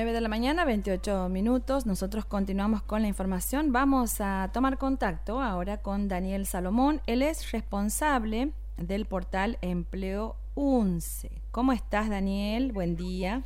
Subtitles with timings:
[0.00, 1.84] 9 de la mañana, 28 minutos.
[1.84, 3.72] Nosotros continuamos con la información.
[3.72, 7.00] Vamos a tomar contacto ahora con Daniel Salomón.
[7.08, 11.42] Él es responsable del portal Empleo UNCE.
[11.50, 12.70] ¿Cómo estás, Daniel?
[12.70, 13.42] Buen día.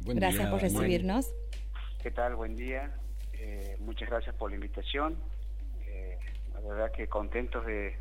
[0.00, 1.34] gracias por recibirnos.
[2.02, 2.34] ¿Qué tal?
[2.34, 2.90] Buen día.
[3.34, 5.18] Eh, muchas gracias por la invitación.
[5.86, 6.18] Eh,
[6.54, 7.94] la verdad que contentos de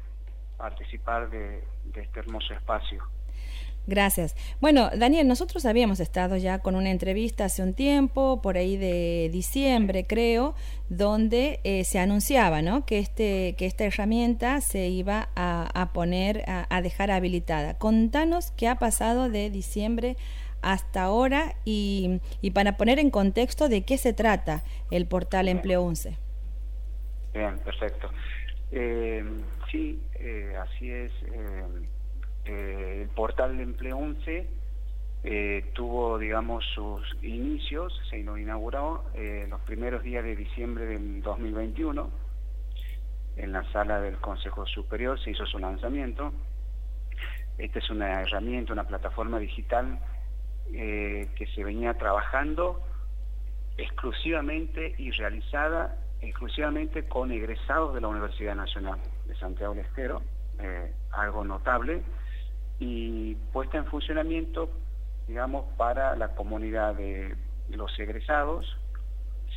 [0.56, 3.04] participar de este hermoso espacio.
[3.86, 4.36] Gracias.
[4.62, 9.30] Bueno, Daniel, nosotros habíamos estado ya con una entrevista hace un tiempo, por ahí de
[9.32, 10.56] diciembre creo,
[10.88, 12.86] donde eh, se anunciaba ¿no?
[12.86, 17.78] que, este, que esta herramienta se iba a, poner, a, dejar habilitada.
[17.78, 20.16] Contanos qué ha pasado de diciembre
[20.62, 25.84] hasta ahora y, y para poner en contexto de qué se trata el portal Empleo
[25.84, 26.18] 11.
[27.34, 28.10] Bien, perfecto.
[28.72, 29.24] Eh,
[29.72, 31.64] sí, eh, así es eh,
[33.16, 34.48] portal de Empleo 11
[35.26, 42.10] eh, tuvo, digamos, sus inicios, se inauguró eh, los primeros días de diciembre del 2021
[43.38, 46.34] en la sala del Consejo Superior, se hizo su lanzamiento.
[47.58, 50.00] Esta es una herramienta, una plataforma digital
[50.72, 52.82] que se venía trabajando
[53.78, 60.22] exclusivamente y realizada exclusivamente con egresados de la Universidad Nacional de Santiago del Estero,
[61.12, 62.02] algo notable,
[62.80, 64.70] y puesta en funcionamiento,
[65.28, 67.36] digamos, para la comunidad de
[67.70, 68.78] los egresados,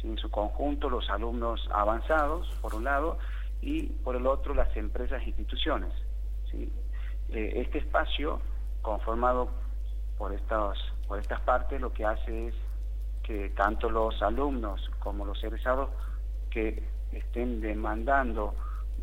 [0.03, 3.19] en su conjunto los alumnos avanzados, por un lado,
[3.61, 5.93] y por el otro las empresas e instituciones.
[6.53, 8.41] Eh, este espacio,
[8.83, 9.49] conformado
[10.19, 10.79] por estas,
[11.09, 12.55] por estas partes, lo que hace es
[13.23, 15.91] que tanto los alumnos como los egresados
[16.51, 18.55] que estén demandando,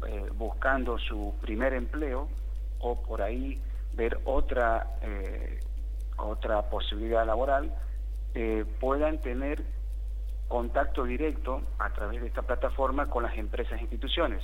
[0.07, 2.29] eh, buscando su primer empleo,
[2.79, 3.61] o por ahí
[3.95, 5.59] ver otra, eh,
[6.17, 7.73] otra posibilidad laboral,
[8.33, 9.63] eh, puedan tener
[10.47, 14.43] contacto directo a través de esta plataforma con las empresas e instituciones.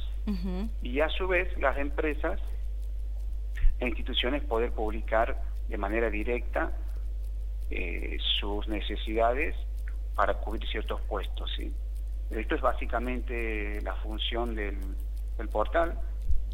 [0.81, 2.39] Y a su vez las empresas
[3.79, 6.71] e instituciones poder publicar de manera directa
[7.69, 9.55] eh, sus necesidades
[10.15, 11.51] para cubrir ciertos puestos.
[11.55, 11.71] ¿sí?
[12.31, 14.77] Esto es básicamente la función del,
[15.37, 15.99] del portal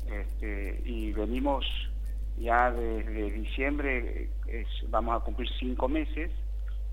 [0.07, 1.65] este, y venimos
[2.37, 4.29] ya desde diciembre
[4.89, 6.31] vamos a cumplir cinco meses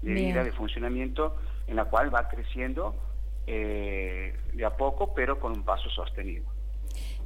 [0.03, 1.37] de vida de funcionamiento
[1.67, 2.95] en la cual va creciendo
[3.47, 6.45] eh, de a poco, pero con un paso sostenido.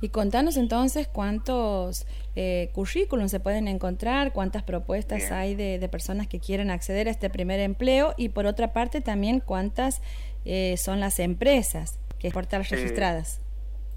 [0.00, 2.06] Y contanos entonces cuántos
[2.36, 7.30] eh, currículums se pueden encontrar, cuántas propuestas hay de, personas que quieren acceder a este
[7.30, 10.02] primer empleo y por otra parte también cuántas
[10.44, 13.40] eh, son las empresas que portan registradas.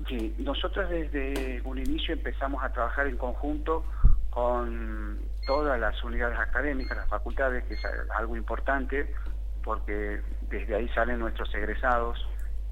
[0.08, 3.84] Sí, nosotros desde un inicio empezamos a trabajar en conjunto
[4.30, 7.82] con todas las unidades académicas, las facultades, que es
[8.16, 9.14] algo importante,
[9.64, 12.28] porque desde ahí salen nuestros egresados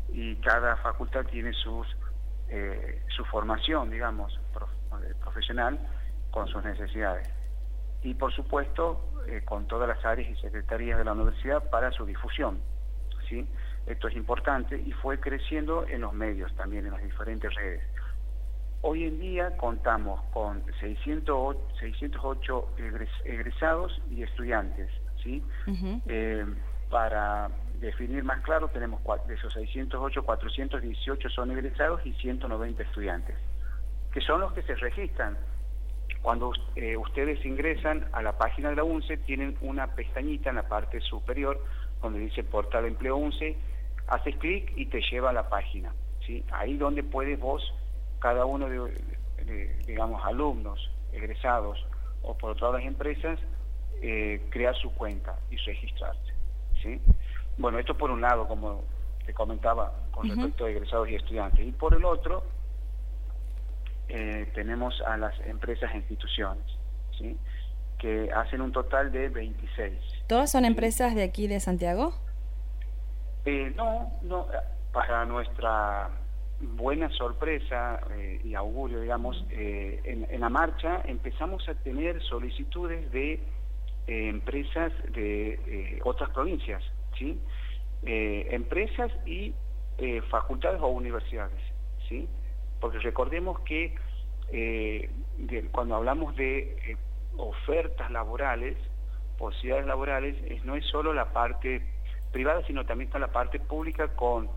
[0.10, 1.88] y cada facultad tiene sus
[2.50, 5.78] eh, su formación, digamos, eh, profesional
[6.32, 7.30] con sus necesidades.
[8.04, 12.06] Y por supuesto, eh, con todas las áreas y secretarías de la universidad para su
[12.06, 12.62] difusión.
[13.28, 13.46] ¿sí?
[13.86, 17.84] Esto es importante y fue creciendo en los medios también, en las diferentes redes.
[18.82, 22.70] Hoy en día contamos con 608, 608
[23.26, 24.90] egresados y estudiantes,
[25.24, 25.44] ¿sí?
[26.08, 26.46] Eh,
[26.90, 27.50] para
[27.80, 33.36] definir más claro, tenemos de esos 608, 418 son egresados y 190 estudiantes,
[34.14, 35.38] que son los que se registran.
[36.22, 40.68] Cuando eh, ustedes ingresan a la página de la UNCE, tienen una pestañita en la
[40.68, 41.64] parte superior
[42.02, 43.58] donde dice Portal Empleo UNCE,
[44.08, 45.94] haces clic y te lleva a la página.
[46.26, 46.44] ¿sí?
[46.52, 47.74] Ahí donde puedes vos
[48.20, 48.92] cada uno de,
[49.86, 51.86] digamos, alumnos, egresados
[52.22, 53.40] o por otras empresas,
[54.02, 56.34] eh, crear su cuenta y registrarse.
[56.82, 57.02] ¿sí?
[57.58, 58.84] Bueno, esto por un lado, como
[59.26, 61.66] te comentaba, con respecto a egresados y estudiantes.
[61.66, 62.44] Y por el otro,
[64.10, 66.66] eh, tenemos a las empresas e instituciones,
[67.18, 67.38] ¿sí?
[67.98, 69.94] que hacen un total de 26.
[70.28, 72.14] ¿Todas son empresas de aquí de Santiago?
[73.46, 74.48] Eh, no, no,
[74.94, 76.10] para nuestra
[76.60, 83.34] buena sorpresa eh, y augurio, digamos, eh, en, la marcha empezamos a tener solicitudes de
[83.34, 86.84] eh, empresas de otras provincias,
[87.18, 87.40] ¿sí?
[88.04, 89.54] empresas y
[90.30, 91.60] facultades o universidades,
[92.08, 92.30] ¿sí?
[92.80, 93.96] Porque recordemos que
[95.72, 96.96] cuando hablamos de
[97.38, 98.78] ofertas laborales,
[99.40, 101.82] posibilidades laborales, no es solo la parte
[102.32, 104.48] privada, sino también está la parte pública con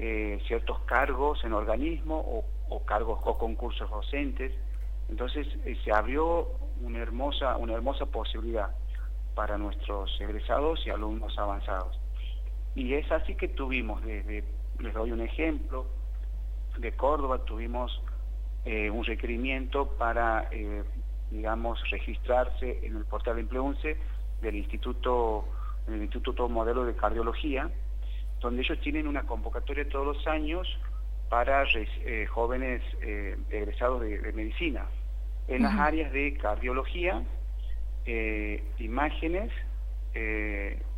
[0.00, 4.52] eh, ciertos cargos en organismo o, cargos o concursos docentes.
[5.08, 6.46] Entonces eh, se abrió
[6.82, 8.70] una hermosa, una hermosa posibilidad
[9.34, 11.98] para nuestros egresados y alumnos avanzados.
[12.76, 14.44] Y es así que tuvimos, desde,
[14.78, 15.86] les doy un ejemplo,
[16.78, 18.00] de Córdoba tuvimos
[18.64, 20.48] eh, un requerimiento para,
[21.32, 23.74] digamos, registrarse en el portal de Empleo
[24.42, 25.44] del Instituto,
[25.88, 27.68] el Instituto Modelo de Cardiología,
[28.40, 30.68] donde ellos tienen una convocatoria todos los años
[31.28, 32.82] para eh, jóvenes
[33.50, 34.86] egresados de, medicina,
[35.46, 37.22] en las áreas de cardiología,
[38.78, 39.52] imágenes,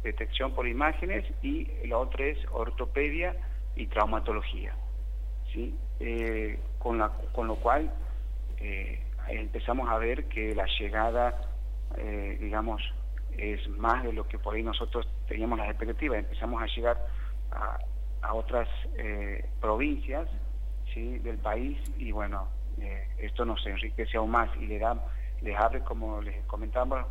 [0.02, 3.34] detección por imágenes y la otra es ortopedia
[3.76, 4.74] y traumatología.
[5.52, 5.74] ¿sí?
[5.98, 7.92] Eh, con, la, con lo cual
[8.58, 11.40] eh, empezamos a ver que la llegada,
[11.96, 12.82] eh, digamos,
[13.36, 16.18] es más de lo que por ahí nosotros teníamos las expectativas.
[16.18, 16.98] Empezamos a llegar
[17.52, 17.78] a,
[18.22, 18.68] a otras
[19.60, 20.28] provincias
[20.92, 21.18] ¿sí?
[21.18, 22.48] del país y bueno,
[23.18, 24.96] esto nos enriquece aún más y le da,
[25.42, 27.04] les abre, como les comentamos,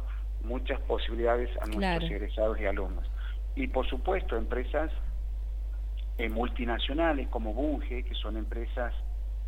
[0.43, 3.09] muchas posibilidades a nuestros egresados y alumnos.
[3.55, 4.91] Y por supuesto, empresas
[6.17, 8.93] eh, multinacionales como Bunge, que son empresas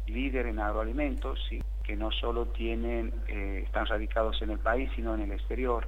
[0.08, 1.40] líder en agroalimentos,
[1.84, 5.88] que no solo tienen, eh, están radicados en el país, sino en el exterior.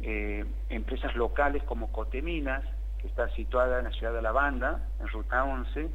[0.00, 2.64] Eh, empresas locales como Coteminas,
[3.06, 5.88] que está situada en la ciudad de Lavanda, en Ruta 11,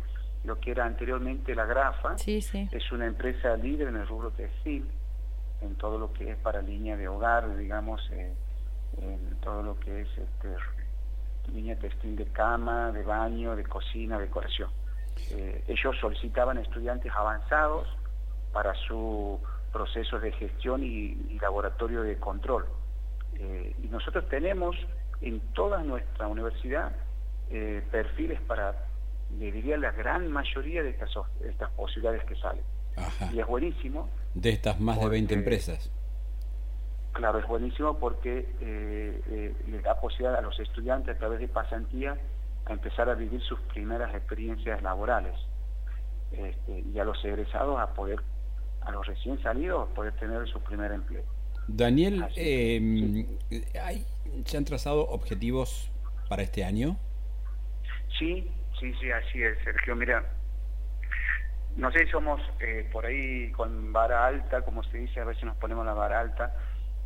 [0.46, 4.90] lo que era anteriormente la Grafa, es una empresa líder en el rubro textil,
[5.62, 10.08] en todo lo que es para línea de hogar, digamos, en todo lo que es
[10.18, 10.56] este,
[11.54, 14.70] línea textil de cama, de baño, de cocina, decoración.
[15.32, 17.88] Eh, ellos solicitaban estudiantes avanzados
[18.54, 19.40] para su
[19.72, 22.66] proceso de gestión y, laboratorio de control.
[23.36, 24.76] Eh, y nosotros tenemos
[25.22, 26.92] en toda nuestra universidad
[27.50, 28.76] eh, perfiles para,
[29.38, 31.12] le diría, la gran mayoría de estas,
[31.44, 32.64] estas posibilidades que salen.
[33.34, 34.10] Y es buenísimo.
[34.34, 35.92] De estas más de 20 empresas.
[37.14, 41.48] Claro, es buenísimo porque eh, eh, le da posibilidad a los estudiantes a través de
[41.48, 42.18] pasantía
[42.66, 45.36] a empezar a vivir sus primeras experiencias laborales
[46.32, 48.22] este, y a los egresados a poder,
[48.82, 51.24] a los recién salidos, a poder tener su primer empleo.
[51.68, 53.26] Daniel, em,
[54.46, 55.92] ¿se han trazado objetivos
[56.30, 56.98] para este año?
[58.18, 58.50] Sí,
[58.80, 59.96] sí, sí, así es, Sergio.
[59.96, 60.24] Mira,
[61.76, 65.44] no sé si somos eh, por ahí con vara alta, como se dice, a veces
[65.44, 66.56] nos ponemos la vara alta,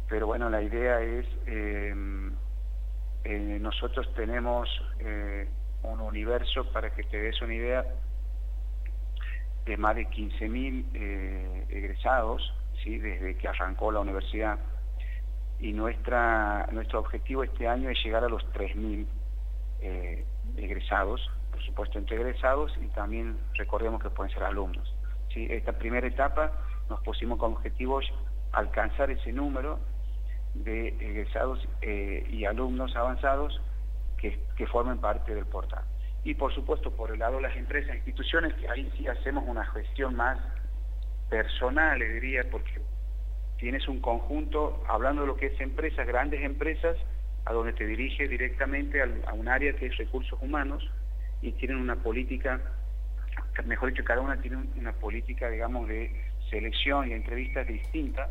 [0.10, 2.34] pero bueno, la idea es, em,
[3.24, 4.70] eh, nosotros tenemos
[5.00, 5.48] eh,
[5.84, 7.86] un universo, para que te des una idea,
[9.66, 12.54] de más de 15.000 eh, egresados,
[12.84, 12.98] ¿sí?
[12.98, 14.60] desde que arrancó la universidad,
[15.60, 19.06] y nuestra, nuestro objetivo este año es llegar a los 3.000
[20.58, 24.94] egresados, por supuesto entre egresados, y también recordemos que pueden ser alumnos.
[25.34, 25.48] ¿sí?
[25.50, 26.52] Esta primera etapa
[26.90, 28.06] nos pusimos como objetivos
[28.52, 29.80] alcanzar ese número
[30.54, 33.62] de egresados eh, y alumnos avanzados
[34.18, 35.84] que, que, formen parte del portal.
[36.24, 39.44] Y por supuesto, por el lado de las empresas e instituciones, que ahí sí hacemos
[39.46, 40.40] una gestión más
[41.30, 42.80] personal, le diría, porque
[43.58, 46.98] tienes un conjunto, hablando de lo que es empresas, grandes empresas,
[47.46, 50.90] a donde te diriges directamente a, un área que es recursos humanos
[51.42, 52.60] y tienen una política,
[53.66, 56.12] mejor dicho, cada una tiene una política, digamos, de
[56.50, 58.30] selección y entrevistas distinta,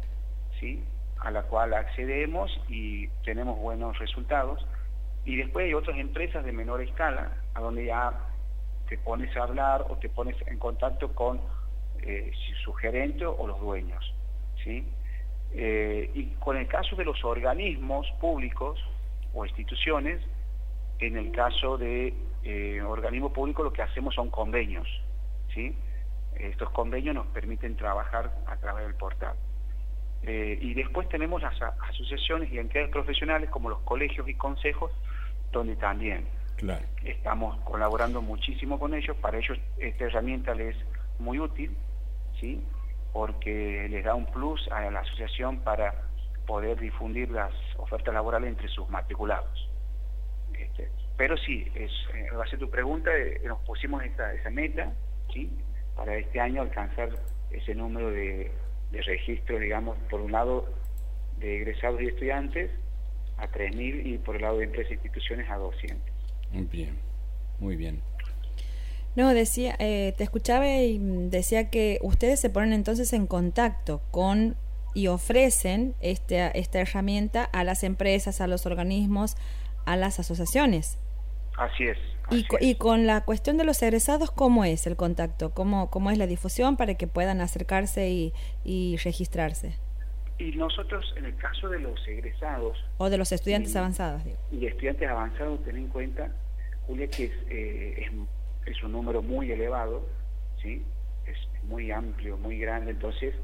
[0.58, 0.82] ¿sí?
[1.20, 4.66] a la cual accedemos y tenemos buenos resultados.
[5.24, 8.12] Y después hay otras empresas de menor escala, a donde ya
[8.88, 11.40] te pones a hablar o te pones en contacto con
[12.06, 12.32] eh,
[12.62, 14.14] su gerente o los dueños.
[14.62, 14.86] ¿sí?
[15.52, 18.78] Eh, y con el caso de los organismos públicos
[19.32, 20.20] o instituciones,
[20.98, 24.88] en el caso de eh, organismos públicos lo que hacemos son convenios.
[25.54, 25.76] ¿sí?
[26.34, 29.36] Estos convenios nos permiten trabajar a través del portal.
[30.24, 34.90] Eh, y después tenemos las asociaciones y entidades profesionales como los colegios y consejos,
[35.52, 36.26] donde también
[37.04, 39.16] estamos colaborando muchísimo con ellos.
[39.18, 40.84] Para ellos esta herramienta les es
[41.18, 41.76] muy útil,
[42.40, 42.62] ¿sí?
[43.12, 45.94] porque les da un plus a la asociación para
[46.46, 49.70] poder difundir las ofertas laborales entre sus matriculados.
[50.58, 54.50] Este, pero sí, es, eh, va a ser tu pregunta, eh, nos pusimos esa, esa
[54.50, 54.92] meta,
[55.32, 55.50] ¿sí?
[55.94, 57.10] para este año alcanzar
[57.52, 58.50] ese número de
[58.94, 60.68] de registro, digamos, por un lado
[61.38, 62.70] de egresados y estudiantes
[63.38, 66.00] a 3.000 y por el lado de empresas e instituciones a 200.
[66.52, 66.96] Muy bien,
[67.58, 68.00] muy bien.
[69.16, 74.56] No, decía, eh, te escuchaba y decía que ustedes se ponen entonces en contacto con
[74.94, 79.36] y ofrecen este, esta herramienta a las empresas, a los organismos,
[79.84, 80.98] a las asociaciones.
[81.58, 81.98] Así es.
[82.60, 85.50] y, con la cuestión de los egresados, ¿cómo es el contacto?
[85.50, 88.32] ¿Cómo, cómo es la difusión para que puedan acercarse
[88.64, 89.76] y, registrarse?
[90.38, 92.76] Y nosotros, en el caso de los egresados...
[92.98, 94.22] O de los estudiantes avanzados.
[94.50, 96.28] Y estudiantes avanzados, ten en cuenta,
[96.88, 98.12] Julia, que es, eh, es,
[98.82, 100.06] un número muy elevado,
[100.60, 100.84] ¿sí?
[101.26, 103.34] es muy amplio, muy grande, entonces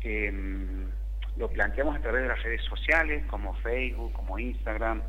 [0.00, 0.88] em,
[1.36, 5.02] lo planteamos a través de las redes sociales, como Facebook, como Instagram,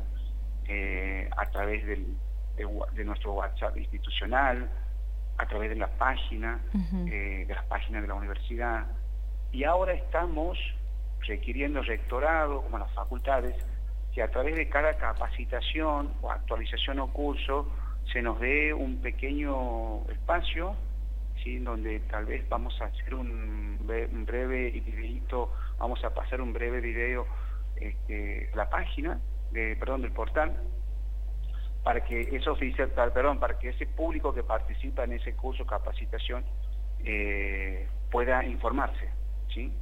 [0.66, 2.16] eh, a través del,
[2.56, 4.70] de, nuestro WhatsApp institucional,
[5.36, 6.60] a través de la página,
[7.08, 8.86] eh, de las páginas de la universidad.
[9.52, 10.58] Y ahora estamos
[11.26, 13.56] requiriendo rectorado, como las facultades,
[14.12, 17.68] que a través de cada capacitación o actualización o curso
[18.12, 20.76] se nos dé un pequeño espacio,
[21.42, 21.58] ¿sí?
[21.58, 23.78] donde tal vez vamos a hacer un,
[24.26, 27.26] breve videito, vamos a pasar un breve video
[27.76, 29.20] este, la página,
[29.50, 30.56] de, perdón, del portal,
[31.82, 36.44] para que eso oficial, perdón, para que ese público que participa en ese curso capacitación
[37.04, 39.10] eh, pueda informarse,
[39.52, 39.72] ¿sí?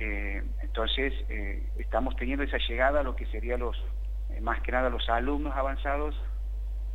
[0.00, 3.76] Eh, entonces, eh, estamos teniendo esa llegada a lo que serían los,
[4.30, 6.14] eh, más que nada, los alumnos avanzados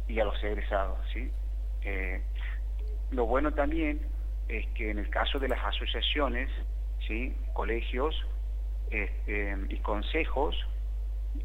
[0.08, 1.00] y a los egresados.
[1.14, 1.32] ¿sí?
[3.12, 4.02] lo bueno también
[4.48, 6.50] es que en el caso de las asociaciones,
[7.08, 7.36] ¿sí?
[7.54, 8.16] colegios
[8.90, 10.56] este, y consejos,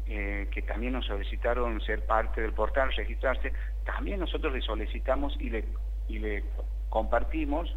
[0.05, 3.53] que también nos solicitaron ser parte del portal, registrarse,
[3.85, 5.65] también nosotros le solicitamos y le,
[6.07, 6.43] y le
[6.89, 7.75] compartimos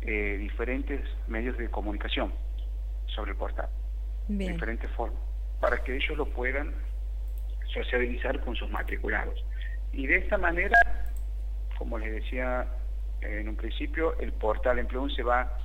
[0.00, 2.32] diferentes medios de comunicación
[3.06, 3.68] sobre el portal.
[4.28, 5.20] De diferentes formas.
[5.60, 6.72] Para que ellos lo puedan
[7.72, 9.44] sociabilizar con sus matriculados.
[9.92, 10.78] Y de esta manera,
[11.78, 12.66] como les decía
[13.20, 15.58] en un principio, el portal Empleo se va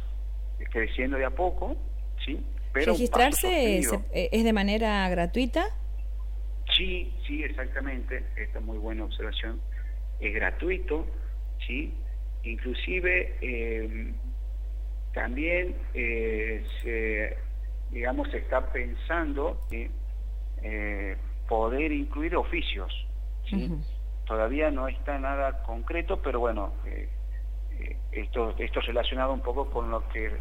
[0.71, 1.77] creciendo de a poco,
[2.25, 2.43] ¿sí?
[2.73, 5.65] Pero ¿Registrarse es, es de manera gratuita?
[6.75, 8.23] Sí, sí, exactamente.
[8.35, 9.61] Esta es muy buena observación.
[10.19, 11.05] Es gratuito,
[11.65, 11.93] ¿sí?
[12.43, 14.13] Inclusive eh,
[15.13, 17.37] también eh, se,
[17.91, 21.17] digamos, se está pensando eh,
[21.47, 22.93] poder incluir oficios.
[24.25, 27.09] Todavía no está nada concreto, pero bueno, eh,
[28.11, 30.31] esto, esto relacionado un poco con lo que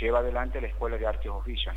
[0.00, 1.74] lleva adelante la Escuela de Artes Oficios.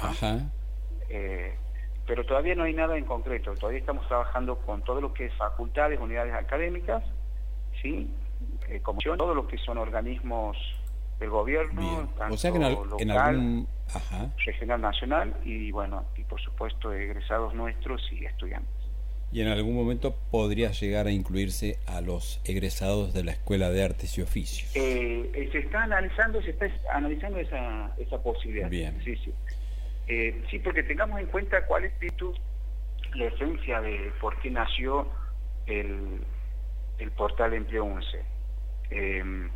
[2.06, 3.54] pero todavía no hay nada en concreto.
[3.56, 7.04] Todavía estamos trabajando con todo lo que es facultades, unidades académicas,
[7.82, 8.10] ¿sí?
[8.82, 10.58] como todo lo que son organismos
[11.20, 13.68] del gobierno, tanto o sea que en, algún
[14.46, 18.83] regional, nacional y bueno, y por supuesto egresados nuestros y estudiantes.
[19.34, 23.84] ¿Y en algún momento podría llegar a incluirse a los egresados de la Escuela de
[23.84, 24.72] Artes y Oficios?
[24.76, 28.70] Eh, eh, se está analizando, se está analizando esa, esa posibilidad.
[28.70, 29.02] Bien.
[29.04, 29.34] Sí, sí.
[30.08, 31.94] Eh, sí, porque tengamos en cuenta cuál es
[33.16, 35.08] la esencia de por qué nació
[35.66, 36.20] el,
[37.00, 38.06] el portal Empleo 11.
[38.92, 39.50] Eh,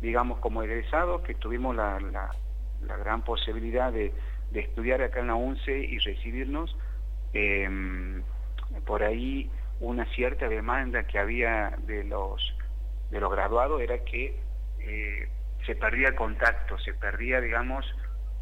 [0.00, 4.12] digamos, como egresados, que tuvimos la, la, gran posibilidad de,
[4.52, 6.74] de, estudiar acá en la UNCE y recibirnos,
[7.34, 8.22] em,
[8.86, 12.54] por ahí una cierta demanda que había de los,
[13.10, 14.38] de los graduados era que
[14.80, 15.28] eh,
[15.66, 17.84] se perdía contacto, se perdía, digamos,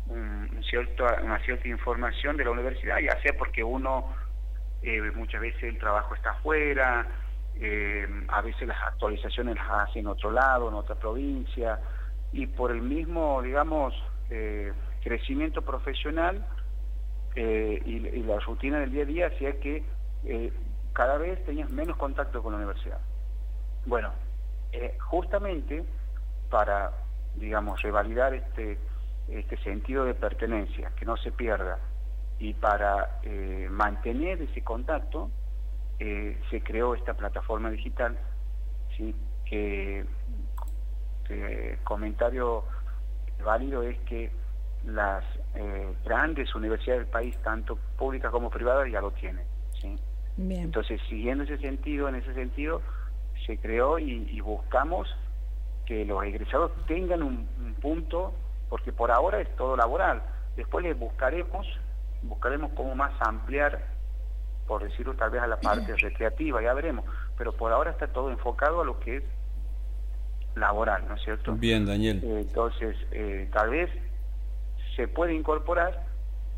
[0.08, 4.14] un, cierto, una cierta información de la universidad, ya sea porque uno
[4.82, 7.06] eh, muchas veces el trabajo está afuera,
[7.60, 11.80] eh, a veces las actualizaciones las hace en otro lado, en otra provincia,
[12.32, 13.94] y por el mismo, digamos,
[15.02, 16.44] crecimiento profesional
[17.36, 19.84] eh, y, la rutina del día a día hacía que
[20.92, 23.00] cada vez tenías menos contacto con la universidad.
[23.84, 24.12] Bueno,
[25.08, 25.84] justamente
[26.50, 26.92] para,
[27.34, 28.78] digamos, revalidar este,
[29.28, 31.78] este sentido de pertenencia, que no se pierda,
[32.38, 33.20] y para
[33.70, 35.30] mantener ese contacto,
[35.98, 38.18] eh, se creó esta plataforma digital,
[38.96, 39.14] ¿sí?
[39.46, 40.04] que
[41.84, 42.64] comentario
[43.44, 44.30] válido es que
[44.84, 49.46] las eh, grandes universidades del país, tanto públicas como privadas, ya lo tienen.
[50.38, 52.82] Entonces, siguiendo ese sentido, en ese sentido,
[53.46, 55.08] se creó y, buscamos
[55.86, 58.34] que los egresados tengan un, un, punto,
[58.68, 60.22] porque por ahora es todo laboral.
[60.56, 61.66] Después les buscaremos,
[62.22, 63.96] buscaremos cómo más ampliar
[64.66, 67.04] por decirlo tal vez a la parte recreativa, ya veremos,
[67.38, 69.24] pero por ahora está todo enfocado a lo que es
[70.54, 71.52] laboral, ¿no es cierto?
[71.54, 72.20] Bien, Daniel.
[72.24, 73.90] Eh, entonces, eh, tal vez
[74.96, 76.05] se puede incorporar,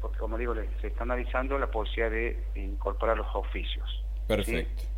[0.00, 4.04] porque como digo, se está analizando la posibilidad de incorporar los oficios.
[4.26, 4.97] Perfecto.